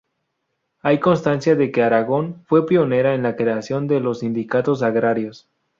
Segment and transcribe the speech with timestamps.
[0.81, 5.47] Hay constancia de que Aragón fue pionera en la creación de los sindicatos agrarios.